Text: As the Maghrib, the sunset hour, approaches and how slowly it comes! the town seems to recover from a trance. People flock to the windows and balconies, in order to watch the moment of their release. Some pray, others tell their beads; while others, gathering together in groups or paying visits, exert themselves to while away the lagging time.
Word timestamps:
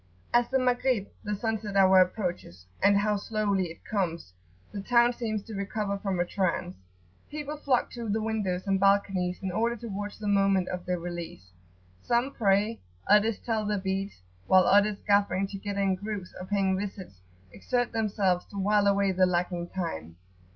As 0.33 0.47
the 0.49 0.57
Maghrib, 0.57 1.09
the 1.23 1.35
sunset 1.35 1.75
hour, 1.75 1.99
approaches 1.99 2.65
and 2.81 2.97
how 2.97 3.17
slowly 3.17 3.65
it 3.65 3.85
comes! 3.85 4.33
the 4.71 4.81
town 4.81 5.13
seems 5.13 5.43
to 5.43 5.53
recover 5.53 5.95
from 5.99 6.19
a 6.19 6.25
trance. 6.25 6.73
People 7.29 7.55
flock 7.55 7.91
to 7.91 8.09
the 8.09 8.19
windows 8.19 8.65
and 8.65 8.79
balconies, 8.79 9.37
in 9.43 9.51
order 9.51 9.75
to 9.75 9.87
watch 9.89 10.17
the 10.17 10.27
moment 10.27 10.69
of 10.69 10.87
their 10.87 10.97
release. 10.97 11.51
Some 12.01 12.31
pray, 12.31 12.79
others 13.05 13.37
tell 13.37 13.63
their 13.63 13.77
beads; 13.77 14.23
while 14.47 14.63
others, 14.65 14.97
gathering 15.05 15.45
together 15.45 15.81
in 15.81 15.93
groups 15.93 16.33
or 16.39 16.47
paying 16.47 16.79
visits, 16.79 17.19
exert 17.51 17.91
themselves 17.91 18.43
to 18.45 18.57
while 18.57 18.87
away 18.87 19.11
the 19.11 19.27
lagging 19.27 19.69
time. 19.69 20.15